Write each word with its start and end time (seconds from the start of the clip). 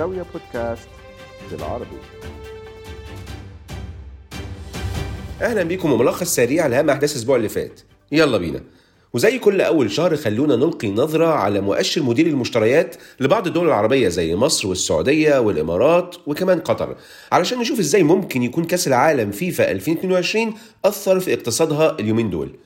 الزاوية 0.00 0.26
بودكاست 0.32 0.88
بالعربي. 1.50 1.98
أهلا 5.42 5.62
بيكم 5.62 5.92
وملخص 5.92 6.34
سريع 6.34 6.66
لأهم 6.66 6.90
أحداث 6.90 7.12
الأسبوع 7.12 7.36
اللي 7.36 7.48
فات. 7.48 7.80
يلا 8.12 8.38
بينا. 8.38 8.60
وزي 9.12 9.38
كل 9.38 9.60
أول 9.60 9.90
شهر 9.90 10.16
خلونا 10.16 10.56
نلقي 10.56 10.90
نظرة 10.90 11.26
على 11.26 11.60
مؤشر 11.60 12.02
مدير 12.02 12.26
المشتريات 12.26 12.96
لبعض 13.20 13.46
الدول 13.46 13.66
العربية 13.66 14.08
زي 14.08 14.36
مصر 14.36 14.68
والسعودية 14.68 15.38
والإمارات 15.38 16.16
وكمان 16.26 16.60
قطر. 16.60 16.96
علشان 17.32 17.58
نشوف 17.58 17.78
إزاي 17.78 18.02
ممكن 18.02 18.42
يكون 18.42 18.64
كأس 18.64 18.88
العالم 18.88 19.30
فيفا 19.30 19.70
2022 19.70 20.54
أثر 20.84 21.20
في 21.20 21.34
اقتصادها 21.34 21.96
اليومين 22.00 22.30
دول. 22.30 22.56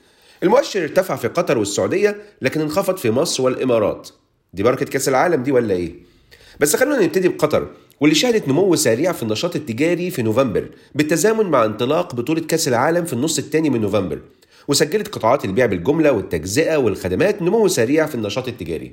المؤشر 0.43 0.83
ارتفع 0.83 1.15
في 1.15 1.27
قطر 1.27 1.57
والسعودية 1.57 2.21
لكن 2.41 2.61
انخفض 2.61 2.97
في 2.97 3.11
مصر 3.11 3.43
والإمارات. 3.43 4.09
دي 4.53 4.63
بركة 4.63 4.85
كأس 4.85 5.09
العالم 5.09 5.43
دي 5.43 5.51
ولا 5.51 5.73
إيه؟ 5.73 6.14
بس 6.59 6.75
خلونا 6.75 7.03
نبتدي 7.03 7.29
بقطر 7.29 7.67
واللي 7.99 8.15
شهدت 8.15 8.47
نمو 8.47 8.75
سريع 8.75 9.11
في 9.11 9.23
النشاط 9.23 9.55
التجاري 9.55 10.11
في 10.11 10.21
نوفمبر 10.21 10.69
بالتزامن 10.95 11.45
مع 11.45 11.65
انطلاق 11.65 12.15
بطولة 12.15 12.41
كأس 12.41 12.67
العالم 12.67 13.05
في 13.05 13.13
النص 13.13 13.37
الثاني 13.37 13.69
من 13.69 13.81
نوفمبر 13.81 14.19
وسجلت 14.67 15.07
قطاعات 15.07 15.45
البيع 15.45 15.65
بالجملة 15.65 16.11
والتجزئة 16.11 16.77
والخدمات 16.77 17.41
نمو 17.41 17.67
سريع 17.67 18.05
في 18.05 18.15
النشاط 18.15 18.47
التجاري. 18.47 18.91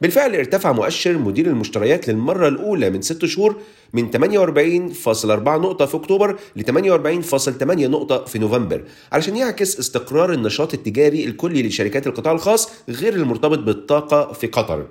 بالفعل 0.00 0.36
ارتفع 0.36 0.72
مؤشر 0.72 1.18
مدير 1.18 1.46
المشتريات 1.46 2.08
للمرة 2.08 2.48
الأولى 2.48 2.90
من 2.90 3.02
ست 3.02 3.24
شهور 3.24 3.56
من 3.92 4.10
48.4 4.10 5.28
نقطة 5.48 5.86
في 5.86 5.96
أكتوبر 5.96 6.38
ل 6.56 6.62
48.8 6.62 7.62
نقطة 7.62 8.24
في 8.24 8.38
نوفمبر 8.38 8.84
علشان 9.12 9.36
يعكس 9.36 9.78
استقرار 9.78 10.32
النشاط 10.32 10.74
التجاري 10.74 11.24
الكلي 11.24 11.62
لشركات 11.62 12.06
القطاع 12.06 12.32
الخاص 12.32 12.68
غير 12.88 13.14
المرتبط 13.14 13.58
بالطاقة 13.58 14.32
في 14.32 14.46
قطر. 14.46 14.86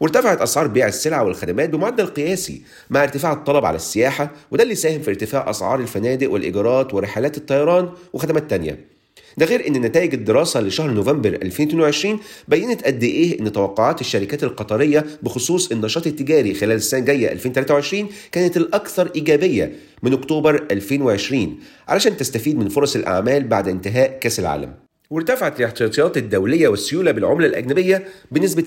وارتفعت 0.00 0.40
أسعار 0.40 0.66
بيع 0.66 0.88
السلع 0.88 1.22
والخدمات 1.22 1.70
بمعدل 1.70 2.06
قياسي 2.06 2.62
مع 2.90 3.02
ارتفاع 3.02 3.32
الطلب 3.32 3.64
على 3.64 3.76
السياحة 3.76 4.30
وده 4.50 4.62
اللي 4.62 4.74
ساهم 4.74 5.02
في 5.02 5.10
ارتفاع 5.10 5.50
أسعار 5.50 5.80
الفنادق 5.80 6.30
والإيجارات 6.30 6.94
ورحلات 6.94 7.36
الطيران 7.36 7.88
وخدمات 8.12 8.50
تانية. 8.50 8.90
ده 9.38 9.46
غير 9.46 9.66
إن 9.68 9.72
نتائج 9.72 10.14
الدراسة 10.14 10.60
لشهر 10.60 10.90
نوفمبر 10.90 11.28
2022 11.28 12.20
بينت 12.48 12.84
قد 12.84 13.02
إيه 13.02 13.40
إن 13.40 13.52
توقعات 13.52 14.00
الشركات 14.00 14.44
القطرية 14.44 15.06
بخصوص 15.22 15.72
النشاط 15.72 16.06
التجاري 16.06 16.54
خلال 16.54 16.76
السنة 16.76 17.00
الجاية 17.00 17.32
2023 17.32 18.08
كانت 18.32 18.56
الأكثر 18.56 19.10
إيجابية 19.14 19.72
من 20.02 20.12
أكتوبر 20.12 20.66
2020 20.70 21.58
علشان 21.88 22.16
تستفيد 22.16 22.58
من 22.58 22.68
فرص 22.68 22.96
الأعمال 22.96 23.48
بعد 23.48 23.68
انتهاء 23.68 24.18
كأس 24.18 24.40
العالم. 24.40 24.89
وارتفعت 25.10 25.60
الاحتياطيات 25.60 26.16
الدولية 26.16 26.68
والسيولة 26.68 27.10
بالعملة 27.10 27.46
الأجنبية 27.46 28.08
بنسبة 28.30 28.64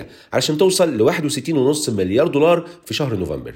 6.8% 0.00 0.04
علشان 0.32 0.58
توصل 0.58 0.96
ل 0.96 1.02
61.5 1.02 1.90
مليار 1.90 2.28
دولار 2.28 2.68
في 2.84 2.94
شهر 2.94 3.16
نوفمبر. 3.16 3.54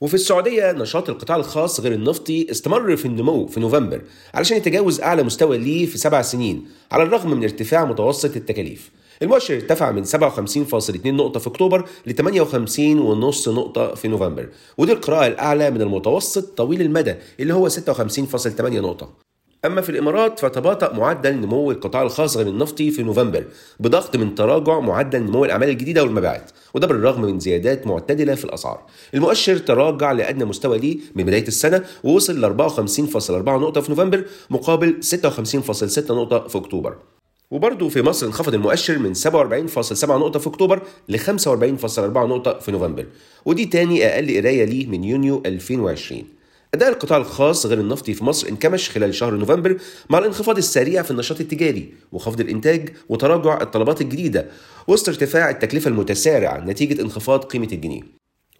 وفي 0.00 0.14
السعودية 0.14 0.72
نشاط 0.72 1.10
القطاع 1.10 1.36
الخاص 1.36 1.80
غير 1.80 1.92
النفطي 1.92 2.50
استمر 2.50 2.96
في 2.96 3.06
النمو 3.06 3.46
في 3.46 3.60
نوفمبر 3.60 4.02
علشان 4.34 4.56
يتجاوز 4.56 5.00
أعلى 5.00 5.22
مستوى 5.22 5.58
ليه 5.58 5.86
في 5.86 5.98
سبع 5.98 6.22
سنين 6.22 6.66
على 6.92 7.02
الرغم 7.02 7.30
من 7.30 7.42
ارتفاع 7.42 7.84
متوسط 7.84 8.36
التكاليف. 8.36 8.90
المؤشر 9.22 9.54
ارتفع 9.54 9.90
من 9.90 10.04
57.2 10.04 11.06
نقطة 11.06 11.40
في 11.40 11.46
أكتوبر 11.46 11.88
ل 12.06 12.12
58.5 12.12 13.48
نقطة 13.48 13.94
في 13.94 14.08
نوفمبر. 14.08 14.48
ودي 14.78 14.92
القراءة 14.92 15.26
الأعلى 15.26 15.70
من 15.70 15.82
المتوسط 15.82 16.56
طويل 16.56 16.82
المدى 16.82 17.14
اللي 17.40 17.54
هو 17.54 17.68
56.8 17.68 18.60
نقطة. 18.60 19.27
أما 19.64 19.80
في 19.80 19.90
الإمارات 19.90 20.38
فتباطأ 20.38 20.92
معدل 20.92 21.34
نمو 21.34 21.70
القطاع 21.70 22.02
الخاص 22.02 22.36
غير 22.36 22.46
النفطي 22.46 22.90
في 22.90 23.02
نوفمبر 23.02 23.44
بضغط 23.80 24.16
من 24.16 24.34
تراجع 24.34 24.80
معدل 24.80 25.22
نمو 25.22 25.44
الأعمال 25.44 25.68
الجديدة 25.68 26.02
والمبيعات 26.02 26.50
وده 26.74 26.86
بالرغم 26.86 27.22
من 27.22 27.38
زيادات 27.38 27.86
معتدلة 27.86 28.34
في 28.34 28.44
الأسعار. 28.44 28.82
المؤشر 29.14 29.58
تراجع 29.58 30.12
لأدنى 30.12 30.44
مستوى 30.44 30.78
ليه 30.78 30.98
من 31.14 31.24
بداية 31.24 31.48
السنة 31.48 31.84
ووصل 32.04 32.40
ل 32.40 32.44
54.4 32.44 33.30
نقطة 33.30 33.80
في 33.80 33.90
نوفمبر 33.90 34.24
مقابل 34.50 35.00
56.6 35.02 36.10
نقطة 36.10 36.48
في 36.48 36.58
أكتوبر. 36.58 36.96
وبرضه 37.50 37.88
في 37.88 38.02
مصر 38.02 38.26
انخفض 38.26 38.54
المؤشر 38.54 38.98
من 38.98 39.14
47.7 39.14 40.04
نقطة 40.04 40.38
في 40.38 40.46
أكتوبر 40.46 40.82
ل 41.08 41.18
45.4 41.18 41.26
نقطة 41.98 42.58
في 42.58 42.72
نوفمبر. 42.72 43.06
ودي 43.44 43.64
تاني 43.66 44.06
أقل 44.06 44.36
قراية 44.36 44.64
ليه 44.64 44.86
من 44.86 45.04
يونيو 45.04 45.42
2020 45.46 46.37
أداء 46.74 46.88
القطاع 46.88 47.18
الخاص 47.18 47.66
غير 47.66 47.80
النفطي 47.80 48.14
في 48.14 48.24
مصر 48.24 48.48
انكمش 48.48 48.90
خلال 48.90 49.14
شهر 49.14 49.34
نوفمبر 49.34 49.76
مع 50.10 50.18
الانخفاض 50.18 50.56
السريع 50.56 51.02
في 51.02 51.10
النشاط 51.10 51.40
التجاري 51.40 51.94
وخفض 52.12 52.40
الإنتاج 52.40 52.88
وتراجع 53.08 53.62
الطلبات 53.62 54.00
الجديدة 54.00 54.46
وسط 54.88 55.08
ارتفاع 55.08 55.50
التكلفة 55.50 55.88
المتسارع 55.88 56.58
نتيجة 56.58 57.02
انخفاض 57.02 57.44
قيمة 57.44 57.68
الجنيه. 57.72 58.02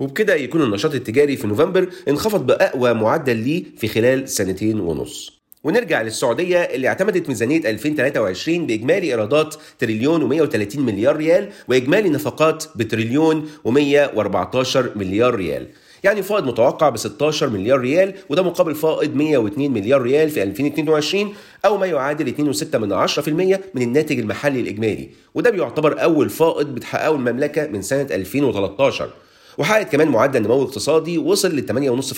وبكده 0.00 0.34
يكون 0.34 0.62
النشاط 0.62 0.94
التجاري 0.94 1.36
في 1.36 1.46
نوفمبر 1.46 1.88
انخفض 2.08 2.46
بأقوى 2.46 2.92
معدل 2.94 3.36
ليه 3.36 3.64
في 3.76 3.88
خلال 3.88 4.28
سنتين 4.28 4.80
ونص. 4.80 5.38
ونرجع 5.64 6.02
للسعودية 6.02 6.58
اللي 6.58 6.88
اعتمدت 6.88 7.28
ميزانية 7.28 7.70
2023 7.70 8.66
بإجمالي 8.66 9.06
إيرادات 9.06 9.54
تريليون 9.78 10.48
و130 10.48 10.78
مليار 10.78 11.16
ريال 11.16 11.48
وإجمالي 11.68 12.08
نفقات 12.08 12.64
بتريليون 12.76 13.48
و114 13.68 14.76
مليار 14.96 15.34
ريال. 15.34 15.68
يعني 16.04 16.22
فائض 16.22 16.46
متوقع 16.46 16.88
ب 16.88 16.96
16 16.96 17.48
مليار 17.48 17.80
ريال 17.80 18.14
وده 18.28 18.42
مقابل 18.42 18.74
فائض 18.74 19.14
102 19.14 19.70
مليار 19.70 20.02
ريال 20.02 20.30
في 20.30 20.42
2022 20.42 21.34
أو 21.64 21.76
ما 21.76 21.86
يعادل 21.86 22.54
2.6 22.54 22.76
من 22.76 23.06
10% 23.08 23.28
من 23.74 23.82
الناتج 23.82 24.18
المحلي 24.18 24.60
الإجمالي. 24.60 25.08
وده 25.34 25.50
بيعتبر 25.50 26.02
أول 26.02 26.30
فائض 26.30 26.66
بتحققه 26.66 27.14
المملكة 27.14 27.66
من 27.66 27.82
سنة 27.82 28.06
2013 28.10 29.10
وحققت 29.58 29.92
كمان 29.92 30.08
معدل 30.08 30.42
نمو 30.42 30.62
اقتصادي 30.62 31.18
وصل 31.18 31.56
ل 31.56 31.66
8.5% 32.02 32.14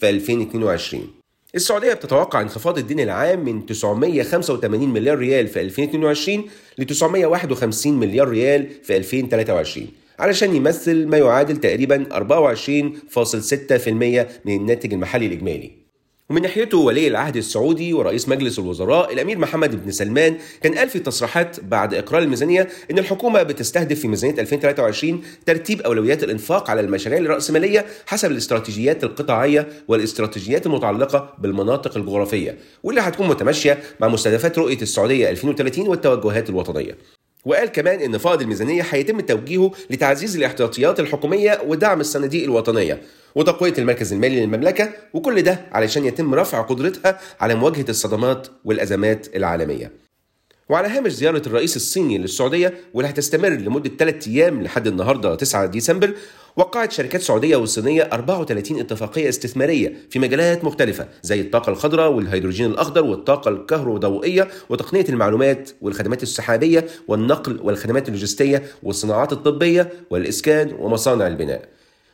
في 0.00 0.10
2022 0.10 1.06
السعودية 1.54 1.92
بتتوقع 1.92 2.40
انخفاض 2.40 2.78
الدين 2.78 3.00
العام 3.00 3.44
من 3.44 3.66
985 3.66 4.88
مليار 4.88 5.18
ريال 5.18 5.48
في 5.48 5.60
2022 5.60 6.44
ل 6.78 6.84
951 6.84 7.92
مليار 7.92 8.28
ريال 8.28 8.66
في 8.82 8.96
2023 8.96 9.88
علشان 10.22 10.56
يمثل 10.56 11.06
ما 11.06 11.18
يعادل 11.18 11.56
تقريبا 11.56 12.06
24.6% 12.12 13.88
من 14.44 14.56
الناتج 14.56 14.92
المحلي 14.92 15.26
الإجمالي 15.26 15.70
ومن 16.30 16.42
ناحيته 16.42 16.78
ولي 16.78 17.08
العهد 17.08 17.36
السعودي 17.36 17.92
ورئيس 17.92 18.28
مجلس 18.28 18.58
الوزراء 18.58 19.12
الأمير 19.12 19.38
محمد 19.38 19.84
بن 19.84 19.90
سلمان 19.90 20.36
كان 20.62 20.74
قال 20.74 20.88
في 20.88 20.98
تصريحات 20.98 21.60
بعد 21.60 21.94
إقرار 21.94 22.22
الميزانية 22.22 22.68
إن 22.90 22.98
الحكومة 22.98 23.42
بتستهدف 23.42 24.00
في 24.00 24.08
ميزانية 24.08 24.40
2023 24.40 25.22
ترتيب 25.46 25.80
أولويات 25.80 26.24
الإنفاق 26.24 26.70
على 26.70 26.80
المشاريع 26.80 27.18
الرأسمالية 27.18 27.86
حسب 28.06 28.30
الاستراتيجيات 28.30 29.04
القطاعية 29.04 29.68
والاستراتيجيات 29.88 30.66
المتعلقة 30.66 31.34
بالمناطق 31.38 31.96
الجغرافية 31.96 32.58
واللي 32.82 33.00
هتكون 33.00 33.28
متماشية 33.28 33.78
مع 34.00 34.08
مستهدفات 34.08 34.58
رؤية 34.58 34.82
السعودية 34.82 35.30
2030 35.30 35.88
والتوجهات 35.88 36.50
الوطنية. 36.50 37.21
وقال 37.44 37.68
كمان 37.68 38.00
إن 38.00 38.18
فائض 38.18 38.40
الميزانية 38.42 38.82
هيتم 38.90 39.20
توجيهه 39.20 39.70
لتعزيز 39.90 40.36
الاحتياطيات 40.36 41.00
الحكومية 41.00 41.60
ودعم 41.66 42.00
الصناديق 42.00 42.44
الوطنية 42.44 43.00
وتقوية 43.34 43.74
المركز 43.78 44.12
المالي 44.12 44.40
للمملكة 44.40 44.92
وكل 45.14 45.42
ده 45.42 45.60
علشان 45.72 46.04
يتم 46.04 46.34
رفع 46.34 46.60
قدرتها 46.60 47.20
على 47.40 47.54
مواجهة 47.54 47.84
الصدمات 47.88 48.48
والأزمات 48.64 49.36
العالمية. 49.36 49.92
وعلى 50.68 50.88
هامش 50.88 51.12
زيارة 51.12 51.42
الرئيس 51.46 51.76
الصيني 51.76 52.18
للسعودية 52.18 52.74
واللي 52.94 53.10
هتستمر 53.10 53.48
لمدة 53.48 53.90
3 53.98 54.30
أيام 54.30 54.62
لحد 54.62 54.86
النهاردة 54.86 55.34
9 55.34 55.66
ديسمبر 55.66 56.14
وقعت 56.56 56.92
شركات 56.92 57.20
سعودية 57.20 57.56
وصينية 57.56 58.02
34 58.12 58.80
اتفاقية 58.80 59.28
استثمارية 59.28 59.92
في 60.10 60.18
مجالات 60.18 60.64
مختلفة 60.64 61.08
زي 61.22 61.40
الطاقة 61.40 61.70
الخضراء 61.70 62.12
والهيدروجين 62.12 62.66
الأخضر 62.66 63.04
والطاقة 63.04 63.48
الكهروضوئية 63.48 64.48
وتقنية 64.68 65.04
المعلومات 65.08 65.70
والخدمات 65.80 66.22
السحابية 66.22 66.86
والنقل 67.08 67.60
والخدمات 67.62 68.08
اللوجستية 68.08 68.62
والصناعات 68.82 69.32
الطبية 69.32 69.92
والإسكان 70.10 70.72
ومصانع 70.78 71.26
البناء 71.26 71.68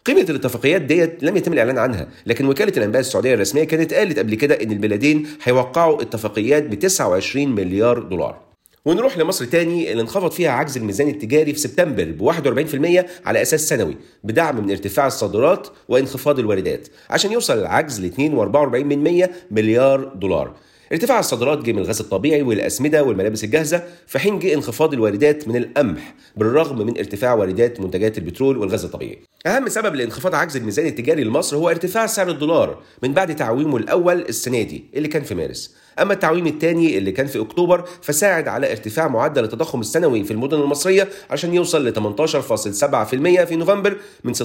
قيمة 0.06 0.26
الاتفاقيات 0.30 0.82
ديت 0.82 1.22
لم 1.22 1.36
يتم 1.36 1.52
الإعلان 1.52 1.78
عنها، 1.78 2.08
لكن 2.26 2.46
وكالة 2.46 2.72
الأنباء 2.76 3.00
السعودية 3.00 3.34
الرسمية 3.34 3.64
كانت 3.64 3.94
قالت 3.94 4.18
قبل 4.18 4.34
كده 4.34 4.54
إن 4.54 4.72
البلدين 4.72 5.26
هيوقعوا 5.42 6.02
اتفاقيات 6.02 6.62
ب 6.62 6.74
29 6.74 7.48
مليار 7.54 7.98
دولار. 7.98 8.47
ونروح 8.84 9.18
لمصر 9.18 9.44
تاني 9.44 9.92
اللي 9.92 10.02
انخفض 10.02 10.30
فيها 10.30 10.50
عجز 10.50 10.76
الميزان 10.76 11.08
التجاري 11.08 11.52
في 11.52 11.58
سبتمبر 11.58 12.04
ب 12.04 12.22
41% 12.22 13.26
على 13.26 13.42
أساس 13.42 13.68
سنوي 13.68 13.96
بدعم 14.24 14.64
من 14.64 14.70
ارتفاع 14.70 15.06
الصادرات 15.06 15.68
وانخفاض 15.88 16.38
الواردات 16.38 16.88
عشان 17.10 17.32
يوصل 17.32 17.58
العجز 17.58 18.00
ل 18.00 18.10
2.44 18.12 19.28
مليار 19.50 20.04
دولار 20.14 20.54
ارتفاع 20.92 21.18
الصادرات 21.18 21.58
جه 21.58 21.72
من 21.72 21.78
الغاز 21.78 22.00
الطبيعي 22.00 22.42
والأسمدة 22.42 23.04
والملابس 23.04 23.44
الجاهزة 23.44 23.82
في 24.06 24.18
حين 24.18 24.38
جه 24.38 24.54
انخفاض 24.54 24.92
الواردات 24.92 25.48
من 25.48 25.56
القمح 25.56 26.14
بالرغم 26.36 26.86
من 26.86 26.98
ارتفاع 26.98 27.34
واردات 27.34 27.80
منتجات 27.80 28.18
البترول 28.18 28.58
والغاز 28.58 28.84
الطبيعي. 28.84 29.18
أهم 29.46 29.68
سبب 29.68 29.94
لانخفاض 29.94 30.34
عجز 30.34 30.56
الميزان 30.56 30.86
التجاري 30.86 31.24
لمصر 31.24 31.56
هو 31.56 31.68
ارتفاع 31.70 32.06
سعر 32.06 32.28
الدولار 32.30 32.82
من 33.02 33.14
بعد 33.14 33.36
تعويمه 33.36 33.76
الأول 33.76 34.20
السنة 34.20 34.62
دي 34.62 34.84
اللي 34.94 35.08
كان 35.08 35.22
في 35.22 35.34
مارس. 35.34 35.76
أما 36.02 36.12
التعويم 36.12 36.46
الثاني 36.46 36.98
اللي 36.98 37.12
كان 37.12 37.26
في 37.26 37.40
أكتوبر 37.40 37.84
فساعد 38.02 38.48
على 38.48 38.70
ارتفاع 38.70 39.08
معدل 39.08 39.44
التضخم 39.44 39.80
السنوي 39.80 40.24
في 40.24 40.30
المدن 40.30 40.60
المصرية 40.60 41.08
عشان 41.30 41.54
يوصل 41.54 41.88
ل 41.88 41.94
18.7% 41.94 43.44
في 43.44 43.56
نوفمبر 43.56 43.96
من 44.24 44.34
16.2% 44.34 44.40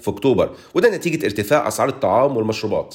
في 0.00 0.08
أكتوبر 0.08 0.50
وده 0.74 0.96
نتيجة 0.96 1.26
ارتفاع 1.26 1.68
أسعار 1.68 1.88
الطعام 1.88 2.36
والمشروبات. 2.36 2.94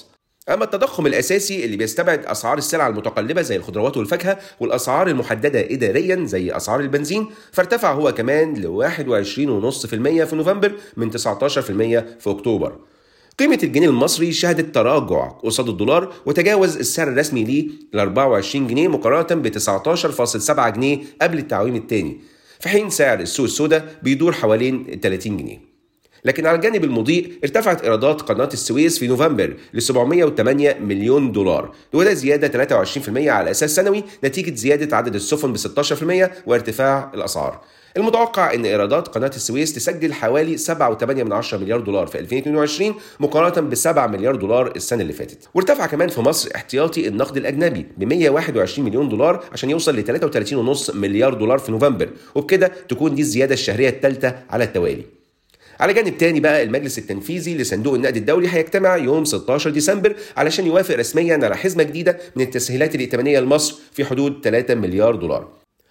أما 0.49 0.63
التضخم 0.63 1.07
الأساسي 1.07 1.65
اللي 1.65 1.77
بيستبعد 1.77 2.25
أسعار 2.25 2.57
السلع 2.57 2.87
المتقلبة 2.87 3.41
زي 3.41 3.55
الخضروات 3.55 3.97
والفاكهة 3.97 4.37
والأسعار 4.59 5.07
المحددة 5.07 5.59
إداريا 5.59 6.25
زي 6.25 6.55
أسعار 6.55 6.79
البنزين 6.79 7.27
فارتفع 7.51 7.93
هو 7.93 8.13
كمان 8.13 8.53
ل 8.53 8.91
21.5% 8.91 10.23
في 10.23 10.35
نوفمبر 10.35 10.71
من 10.97 11.11
19% 11.11 11.15
في 11.17 12.27
أكتوبر. 12.27 12.75
قيمة 13.39 13.59
الجنيه 13.63 13.89
المصري 13.89 14.31
شهدت 14.31 14.75
تراجع 14.75 15.27
قصاد 15.27 15.69
الدولار 15.69 16.13
وتجاوز 16.25 16.77
السعر 16.77 17.07
الرسمي 17.07 17.43
ليه 17.43 17.67
ل 17.93 17.99
24 17.99 18.67
جنيه 18.67 18.87
مقارنة 18.87 19.41
ب 19.41 19.47
19.7 19.59 20.69
جنيه 20.69 20.99
قبل 21.21 21.37
التعويم 21.37 21.75
الثاني 21.75 22.19
في 22.59 22.69
حين 22.69 22.89
سعر 22.89 23.19
السوق 23.19 23.43
السوداء 23.45 23.99
بيدور 24.03 24.31
حوالين 24.33 24.99
30 25.01 25.37
جنيه. 25.37 25.74
لكن 26.25 26.45
على 26.45 26.55
الجانب 26.55 26.83
المضيء 26.83 27.33
ارتفعت 27.43 27.83
إيرادات 27.83 28.21
قناة 28.21 28.49
السويس 28.53 28.99
في 28.99 29.07
نوفمبر 29.07 29.55
ل 29.73 29.81
708 29.81 30.75
مليون 30.81 31.31
دولار 31.31 31.71
وده 31.93 32.13
زيادة 32.13 32.65
23% 32.65 33.27
على 33.27 33.51
أساس 33.51 33.75
سنوي 33.75 34.03
نتيجة 34.23 34.55
زيادة 34.55 34.97
عدد 34.97 35.15
السفن 35.15 35.53
ب 35.53 35.57
16% 35.57 36.29
وارتفاع 36.47 37.11
الأسعار. 37.13 37.61
المتوقع 37.97 38.53
إن 38.53 38.65
إيرادات 38.65 39.07
قناة 39.07 39.31
السويس 39.35 39.73
تسجل 39.73 40.13
حوالي 40.13 40.57
7.8 40.57 41.53
مليار 41.53 41.79
دولار 41.79 42.07
في 42.07 42.19
2022 42.19 42.95
مقارنة 43.19 43.69
ب 43.69 43.75
7 43.75 44.07
مليار 44.07 44.35
دولار 44.35 44.73
السنة 44.75 45.01
اللي 45.01 45.13
فاتت 45.13 45.49
وارتفع 45.53 45.85
كمان 45.85 46.09
في 46.09 46.21
مصر 46.21 46.49
احتياطي 46.55 47.07
النقد 47.07 47.37
الأجنبي 47.37 47.85
ب 47.97 48.03
121 48.03 48.85
مليون 48.89 49.09
دولار 49.09 49.43
عشان 49.51 49.69
يوصل 49.69 49.95
ل 49.95 50.19
33.5 50.85 50.95
مليار 50.95 51.33
دولار 51.33 51.57
في 51.57 51.71
نوفمبر 51.71 52.09
وبكده 52.35 52.71
تكون 52.89 53.15
دي 53.15 53.21
الزيادة 53.21 53.53
الشهرية 53.53 53.89
الثالثه 53.89 54.35
على 54.49 54.63
التوالي 54.63 55.14
على 55.79 55.93
جانب 55.93 56.17
تاني 56.17 56.39
بقى 56.39 56.63
المجلس 56.63 56.97
التنفيذي 56.97 57.57
لصندوق 57.57 57.93
النقد 57.93 58.17
الدولي 58.17 58.47
هيجتمع 58.51 58.97
يوم 58.97 59.25
16 59.25 59.69
ديسمبر 59.69 60.15
علشان 60.37 60.65
يوافق 60.67 60.95
رسميا 60.95 61.39
على 61.43 61.57
حزمة 61.57 61.83
جديدة 61.83 62.17
من 62.35 62.43
التسهيلات 62.43 62.95
الائتمانيه 62.95 63.39
لمصر 63.39 63.75
في 63.91 64.05
حدود 64.05 64.39
3 64.43 64.75
مليار 64.75 65.15
دولار. 65.15 65.47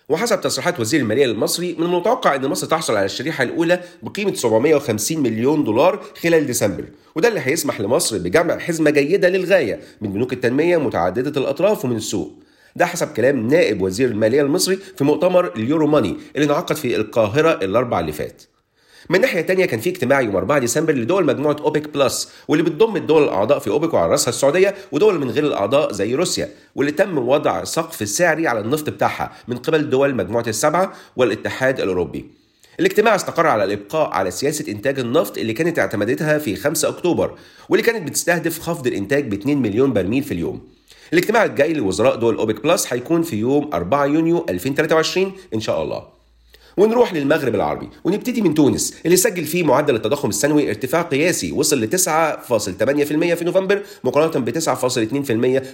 وحسب 0.09 0.41
تصريحات 0.41 0.81
وزير 0.81 1.01
المالية 1.01 1.25
المصري 1.25 1.75
من 1.79 1.85
المتوقع 1.85 2.35
إن 2.35 2.47
مصر 2.47 2.67
تحصل 2.67 2.97
على 2.97 3.05
الشريحة 3.07 3.45
الأولى 3.45 3.81
بقيمة 4.03 4.35
750 4.35 5.19
مليون 5.23 5.65
دولار 5.65 6.05
خلال 6.23 6.47
ديسمبر. 6.47 6.85
وده 7.17 7.29
اللي 7.29 7.41
هيسمح 7.45 7.81
لمصر 7.81 8.19
بجمع 8.19 8.59
حزمة 8.59 8.91
جيدة 8.91 9.29
للغاية 9.29 9.81
من 10.01 10.13
بنوك 10.13 10.33
التنمية 10.33 10.77
متعددة 10.77 11.41
الأطراف 11.41 11.85
ومن 11.85 11.97
السوق. 11.97 12.33
ده 12.77 12.87
حسب 12.87 13.09
كلام 13.09 13.49
نائب 13.49 13.83
وزير 13.83 14.09
المالية 14.09 14.43
المصري 14.43 14.77
في 14.97 15.05
مؤتمر 15.05 15.53
ال 15.57 15.87
Euromoney 15.87 16.17
اللي 16.37 16.47
انعقد 16.47 16.77
في 16.77 16.97
القاهرة 16.97 17.51
الاربع 17.51 18.01
اللي 18.01 18.13
فات. 18.13 18.43
من 19.11 19.21
ناحية 19.21 19.41
تانية 19.41 19.65
كان 19.65 19.81
في 19.81 19.91
اجتماع 19.91 20.21
يوم 20.21 20.37
4 20.37 20.59
ديسمبر 20.59 20.95
لدول 20.95 21.27
مجموعة 21.27 21.57
أوبك 21.61 21.89
بلس 21.89 22.33
واللي 22.49 22.65
بتضم 22.65 22.97
الدول 22.97 23.23
الأعضاء 23.23 23.59
في 23.59 23.71
أوبك 23.71 23.95
وعلى 23.95 24.11
رأسها 24.11 24.29
السعودية 24.29 24.75
ودول 24.93 25.19
من 25.19 25.31
غير 25.31 25.45
الأعضاء 25.45 25.93
زي 25.93 26.15
روسيا 26.15 26.49
واللي 26.75 26.93
تم 26.93 27.19
وضع 27.19 27.65
سقف 27.65 28.09
سعري 28.09 28.49
على 28.49 28.61
النفط 28.61 28.91
بتاعها 28.91 29.33
من 29.49 29.57
قبل 29.57 29.91
دول 29.91 30.15
مجموعة 30.15 30.45
السبعة 30.47 30.93
والاتحاد 31.17 31.81
الأوروبي. 31.81 32.25
الاجتماع 32.81 33.15
استقر 33.15 33.47
على 33.47 33.65
الإبقاء 33.65 34.11
على 34.11 34.31
سياسة 34.31 34.73
إنتاج 34.73 34.99
النفط 34.99 35.39
اللي 35.39 35.53
كانت 35.53 35.79
اعتمدتها 35.79 36.39
في 36.39 36.57
5 36.57 36.89
أكتوبر 36.89 37.35
واللي 37.69 37.87
كانت 37.87 38.09
بتستهدف 38.09 38.61
خفض 38.61 38.87
الإنتاج 38.87 39.29
ب 39.29 39.33
2 39.33 39.63
مليون 39.63 39.93
برميل 39.93 40.23
في 40.23 40.35
اليوم. 40.35 40.61
الاجتماع 41.13 41.45
الجاي 41.45 41.73
لوزراء 41.73 42.17
دول 42.17 42.37
أوبك 42.37 42.63
بلس 42.63 42.93
هيكون 42.93 43.23
في 43.23 43.37
يوم 43.37 43.71
4 43.75 44.07
يونيو 44.07 44.47
2023 44.49 45.33
إن 45.55 45.61
شاء 45.61 45.83
الله. 45.83 46.14
ونروح 46.77 47.15
للمغرب 47.15 47.55
العربي 47.55 47.89
ونبتدي 48.05 48.43
من 48.43 48.55
تونس 48.55 48.95
اللي 49.07 49.17
سجل 49.17 49.45
فيه 49.45 49.63
معدل 49.63 49.95
التضخم 49.95 50.29
السنوي 50.29 50.69
ارتفاع 50.69 51.03
قياسي 51.03 51.53
وصل 51.53 51.81
ل 51.81 51.89
9.8% 51.91 53.35
في 53.35 53.45
نوفمبر 53.45 53.83
مقارنة 54.05 54.45
ب 54.45 54.51
9.2% 54.59 54.63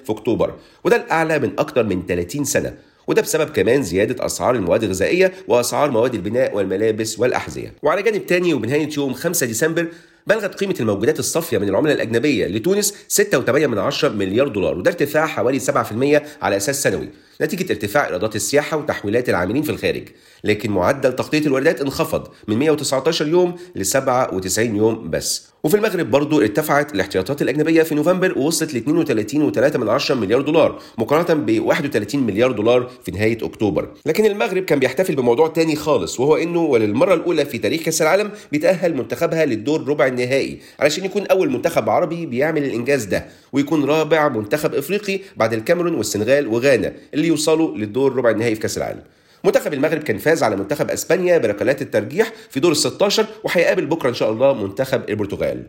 في 0.05 0.11
أكتوبر. 0.11 0.55
وده 0.85 0.97
الأعلى 0.97 1.39
من 1.39 1.51
أكثر 1.59 1.83
من 1.83 2.03
30 2.07 2.45
سنة. 2.45 2.75
وده 3.07 3.23
بسبب 3.23 3.51
كمان 3.51 3.83
زيادة 3.83 4.27
أسعار 4.27 4.55
المواد 4.55 4.83
الغذائية 4.83 5.33
وأسعار 5.49 5.91
مواد 5.91 6.15
البناء 6.15 6.57
والملابس 6.57 7.19
والأحذية. 7.19 7.75
وعلى 7.83 8.03
جانب 8.03 8.27
تاني 8.27 8.55
وبنهاية 8.55 8.89
يوم 8.97 9.15
5 9.15 9.47
ديسمبر 9.47 9.87
بلغت 10.27 10.55
قيمة 10.55 10.75
الموجودات 10.81 11.19
الصافية 11.19 11.59
من 11.59 11.69
العملة 11.69 11.93
الأجنبية 11.93 12.47
لتونس 12.47 12.95
6.8 13.09 14.05
مليار 14.05 14.49
دولار 14.49 14.79
وده 14.79 14.91
ارتفاع 14.91 15.27
حوالي 15.27 15.61
7% 15.61 16.23
على 16.43 16.57
أساس 16.57 16.83
سنوي. 16.83 17.09
نتيجة 17.43 17.73
ارتفاع 17.73 18.07
إيرادات 18.07 18.37
السياحة 18.37 18.77
وتحويلات 18.77 19.29
العاملين 19.29 19.63
في 19.63 19.71
الخارج. 19.71 20.09
لكن 20.45 20.71
معدل 20.71 21.17
تغطية 21.17 21.47
الواردات 21.47 21.81
انخفض 21.81 22.29
من 22.49 22.59
119 22.59 23.29
يوم 23.29 23.57
ل 23.77 23.87
97 23.87 24.77
يوم 24.77 25.11
بس. 25.11 25.51
وفي 25.65 25.77
المغرب 25.77 26.11
برضو 26.11 26.41
ارتفعت 26.41 26.95
الاحتياطات 26.95 27.43
الأجنبية 27.43 27.83
في 27.83 27.95
نوفمبر 27.95 28.39
ووصلت 28.39 28.75
ل 28.75 28.79
32.3 28.79 30.15
مليار 30.15 30.41
دولار 30.41 30.83
مقارنة 30.99 31.41
ب 31.41 31.61
31 31.61 32.21
مليار 32.27 32.53
دولار 32.53 32.91
في 33.05 33.11
نهاية 33.11 33.39
أكتوبر. 33.43 33.89
لكن 34.07 34.27
المغرب 34.27 34.65
كان 34.65 34.79
بيحتفل 34.79 35.15
بموضوع 35.15 35.49
تاني 35.49 35.77
خالص 35.77 36.21
وهو 36.21 36.37
إنه 36.37 36.61
وللمرة 36.61 37.15
الأولى 37.15 37.45
في 37.45 37.59
تاريخ 37.59 37.83
كأس 37.83 38.03
العالم 38.03 38.31
بيتأهل 38.53 38.95
منتخبها 38.95 39.45
للدور 39.45 39.89
ربع 39.89 40.07
النهائي 40.11 40.61
علشان 40.81 41.05
يكون 41.05 41.27
أول 41.27 41.51
منتخب 41.51 41.89
عربي 41.89 42.27
بيعمل 42.27 42.65
الإنجاز 42.65 43.05
ده 43.05 43.27
ويكون 43.53 43.85
رابع 43.85 44.29
منتخب 44.29 44.75
إفريقي 44.75 45.21
بعد 45.37 45.53
الكاميرون 45.53 45.95
والسنغال 45.95 46.47
وغانا 46.47 46.93
اللي 47.15 47.29
يوصلوا 47.29 47.77
للدور 47.77 48.17
ربع 48.17 48.31
النهائي 48.31 48.55
في 48.55 48.61
كأس 48.61 48.79
العالم 48.79 49.03
منتخب 49.45 49.75
المغرب 49.75 50.03
كان 50.03 50.19
فاز 50.19 50.43
على 50.43 50.57
منتخب 50.57 50.91
إسبانيا 50.91 51.39
بركلات 51.39 51.83
الترجيح 51.83 52.33
في 52.51 52.61
دور 52.61 52.71
ال 52.73 52.77
16 52.77 53.27
وهيقابل 53.45 53.87
بكرة 53.87 54.09
إن 54.09 54.15
شاء 54.15 54.33
الله 54.33 54.55
منتخب 54.55 55.11
البرتغال. 55.11 55.67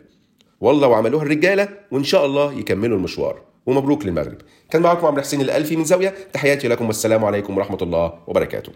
والله 0.62 0.88
وعملوها 0.88 1.24
الرجالة 1.24 1.68
وإن 1.92 2.04
شاء 2.04 2.26
الله 2.26 2.60
يكملوا 2.60 2.98
المشوار 2.98 3.42
ومبروك 3.66 4.06
للمغرب. 4.06 4.38
كان 4.72 4.82
معكم 4.82 5.08
عمرو 5.08 5.22
حسين 5.22 5.42
الألفي 5.42 5.76
من 5.76 5.84
زاوية 5.84 6.14
تحياتي 6.34 6.68
لكم 6.68 6.88
والسلام 6.88 7.26
عليكم 7.26 7.58
ورحمة 7.58 7.78
الله 7.82 8.14
وبركاته. 8.28 8.72